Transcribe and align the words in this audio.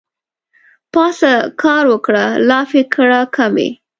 پاڅه 0.93 1.33
کار 1.61 1.83
وکړه 1.91 2.25
لافې 2.49 2.83
کړه 2.93 3.19
کمې 3.35 3.69